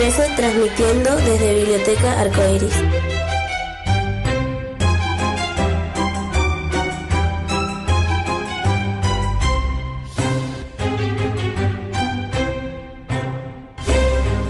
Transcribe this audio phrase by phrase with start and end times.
[0.00, 2.72] MP13 transmitiendo desde Biblioteca Arcoiris.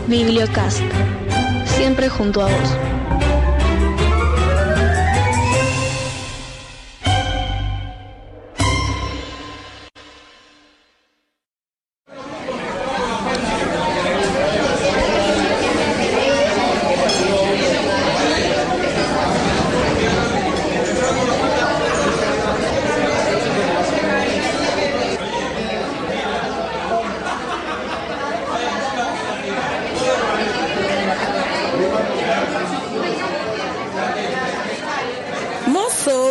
[0.07, 0.83] Bibliocast,
[1.67, 2.90] siempre junto a vos.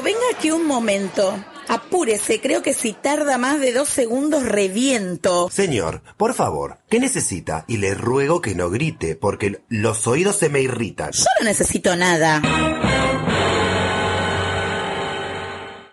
[0.09, 1.37] Venga aquí un momento.
[1.67, 5.49] Apúrese, creo que si tarda más de dos segundos reviento.
[5.51, 7.63] Señor, por favor, ¿qué necesita?
[7.67, 11.11] Y le ruego que no grite, porque los oídos se me irritan.
[11.11, 12.41] Yo no necesito nada.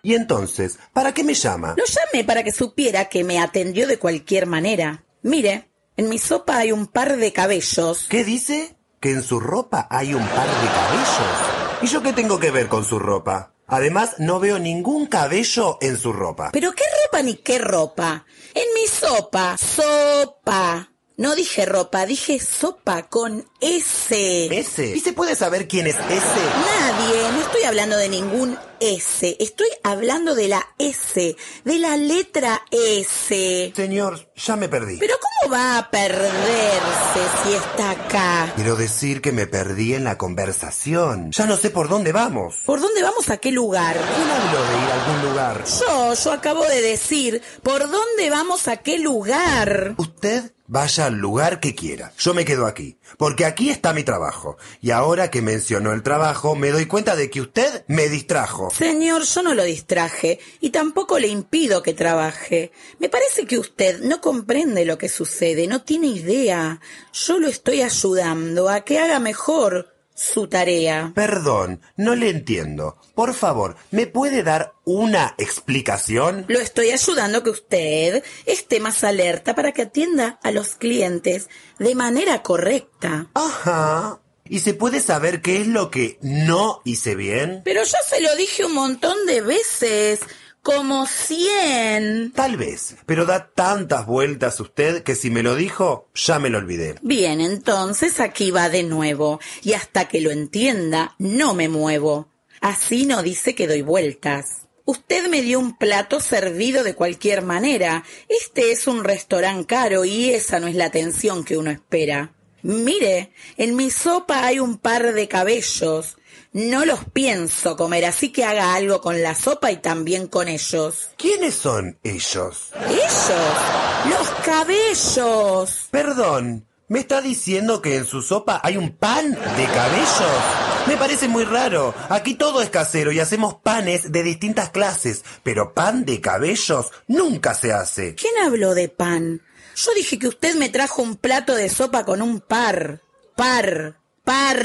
[0.02, 1.74] Y entonces, ¿para qué me llama?
[1.76, 5.04] Lo llamé para que supiera que me atendió de cualquier manera.
[5.20, 8.06] Mire, en mi sopa hay un par de cabellos.
[8.08, 8.78] ¿Qué dice?
[8.98, 11.82] ¿Que en su ropa hay un par de cabellos?
[11.82, 13.52] ¿Y yo qué tengo que ver con su ropa?
[13.66, 16.50] Además, no veo ningún cabello en su ropa.
[16.52, 18.24] ¿Pero qué ropa ni qué ropa?
[18.54, 20.90] En mi sopa, sopa.
[21.18, 24.46] No dije ropa, dije sopa con S.
[24.54, 24.96] ¿Ese?
[24.96, 26.10] ¿Y se puede saber quién es ese?
[26.10, 32.62] Nadie, no estoy hablando de ningún S, estoy hablando de la S, de la letra
[32.70, 33.72] S.
[33.74, 34.96] Señor, ya me perdí.
[34.98, 38.52] Pero ¿cómo va a perderse si está acá?
[38.56, 41.32] Quiero decir que me perdí en la conversación.
[41.32, 42.56] Ya no sé por dónde vamos.
[42.64, 43.94] ¿Por dónde vamos a qué lugar?
[43.94, 45.64] ¿Quién habló de ir a algún lugar?
[45.64, 49.94] Yo, yo acabo de decir, ¿por dónde vamos a qué lugar?
[49.98, 52.12] Usted vaya al lugar que quiera.
[52.18, 54.56] Yo me quedo aquí, porque aquí está mi trabajo.
[54.80, 58.70] Y ahora que mencionó el trabajo, me doy cuenta de que usted me distrajo.
[58.70, 62.72] Señor, yo no lo distraje y tampoco le impido que trabaje.
[62.98, 66.80] Me parece que usted no comprende lo que sucede, no tiene idea.
[67.12, 71.12] Yo lo estoy ayudando a que haga mejor su tarea.
[71.14, 72.96] Perdón, no le entiendo.
[73.14, 76.46] Por favor, ¿me puede dar una explicación?
[76.48, 81.48] Lo estoy ayudando a que usted esté más alerta para que atienda a los clientes
[81.78, 83.28] de manera correcta.
[83.34, 84.20] Ajá.
[84.48, 87.62] ¿Y se puede saber qué es lo que no hice bien?
[87.64, 90.20] Pero yo se lo dije un montón de veces.
[90.66, 92.32] Como cien.
[92.32, 96.58] Tal vez, pero da tantas vueltas usted que si me lo dijo, ya me lo
[96.58, 96.96] olvidé.
[97.02, 99.38] Bien, entonces aquí va de nuevo.
[99.62, 102.32] Y hasta que lo entienda, no me muevo.
[102.60, 104.66] Así no dice que doy vueltas.
[104.84, 108.02] Usted me dio un plato servido de cualquier manera.
[108.28, 112.35] Este es un restaurante caro y esa no es la atención que uno espera.
[112.66, 116.16] Mire, en mi sopa hay un par de cabellos.
[116.52, 121.10] No los pienso comer, así que haga algo con la sopa y también con ellos.
[121.16, 122.70] ¿Quiénes son ellos?
[122.88, 124.10] ¿Ellos?
[124.10, 125.86] Los cabellos.
[125.92, 130.42] Perdón, ¿me está diciendo que en su sopa hay un pan de cabellos?
[130.88, 131.94] Me parece muy raro.
[132.08, 137.54] Aquí todo es casero y hacemos panes de distintas clases, pero pan de cabellos nunca
[137.54, 138.16] se hace.
[138.16, 139.40] ¿Quién habló de pan?
[139.76, 143.02] Yo dije que usted me trajo un plato de sopa con un par.
[143.36, 143.96] Par.
[144.24, 144.56] Par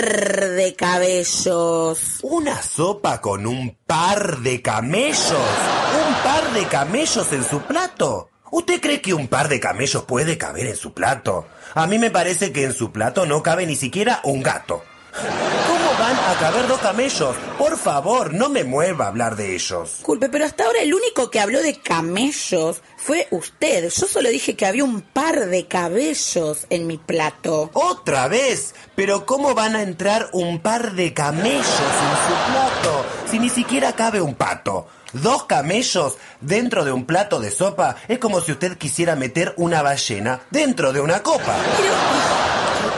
[0.55, 1.99] de cabellos.
[2.23, 5.29] ¿Una sopa con un par de camellos?
[5.29, 8.29] ¿Un par de camellos en su plato?
[8.51, 11.45] ¿Usted cree que un par de camellos puede caber en su plato?
[11.75, 14.81] A mí me parece que en su plato no cabe ni siquiera un gato.
[15.67, 15.81] ¿Cómo
[16.11, 17.35] van a caber dos camellos?
[17.57, 19.97] Por favor, no me mueva a hablar de ellos.
[19.97, 23.89] Disculpe, pero hasta ahora el único que habló de camellos fue usted.
[23.89, 27.69] Yo solo dije que había un par de cabellos en mi plato.
[27.74, 28.75] ¿Otra vez?
[28.95, 33.06] ¿Pero cómo van a entrar un par de camellos en su plato?
[33.30, 34.88] Si ni siquiera cabe un pato.
[35.13, 39.81] Dos camellos dentro de un plato de sopa es como si usted quisiera meter una
[39.81, 41.53] ballena dentro de una copa.
[41.77, 42.40] Pero,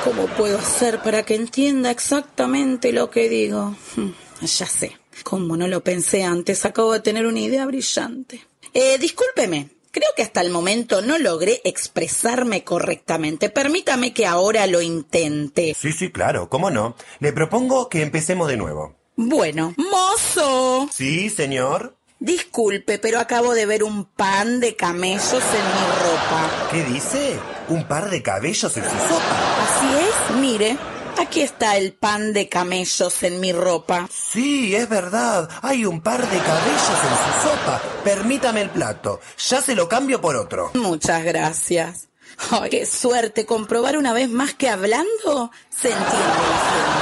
[0.04, 3.76] ¿cómo puedo hacer para que entienda exactamente lo que digo?
[3.96, 4.10] Hmm,
[4.42, 4.98] Ya sé.
[5.24, 8.44] Como no lo pensé antes, acabo de tener una idea brillante.
[8.74, 9.70] Eh, discúlpeme.
[9.92, 13.50] Creo que hasta el momento no logré expresarme correctamente.
[13.52, 15.76] Permítame que ahora lo intente.
[15.80, 16.96] Sí, sí, claro, ¿cómo no?
[17.20, 18.96] Le propongo que empecemos de nuevo.
[19.16, 20.90] Bueno, mozo.
[20.92, 21.96] Sí, señor.
[22.24, 26.70] Disculpe, pero acabo de ver un pan de camellos en mi ropa.
[26.72, 27.38] ¿Qué dice?
[27.68, 29.36] ¿Un par de cabellos en su sopa?
[29.62, 30.78] Así es, mire.
[31.20, 34.08] Aquí está el pan de camellos en mi ropa.
[34.10, 35.50] Sí, es verdad.
[35.62, 37.82] Hay un par de cabellos en su sopa.
[38.06, 39.20] Permítame el plato.
[39.50, 40.72] Ya se lo cambio por otro.
[40.76, 42.08] Muchas gracias.
[42.72, 46.93] Qué suerte comprobar una vez más que hablando se entiende.